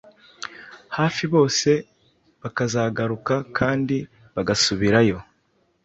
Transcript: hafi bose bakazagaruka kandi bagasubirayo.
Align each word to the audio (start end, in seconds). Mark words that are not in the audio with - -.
hafi 0.97 1.23
bose 1.33 1.69
bakazagaruka 2.41 3.35
kandi 3.57 3.97
bagasubirayo. 4.35 5.17